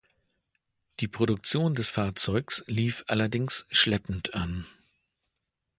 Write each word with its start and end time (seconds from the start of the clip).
Die 0.99 1.07
Produktion 1.07 1.75
des 1.75 1.91
Fahrzeugs 1.91 2.63
lief 2.65 3.03
allerdings 3.05 3.67
schleppend 3.69 4.33
an. 4.33 4.65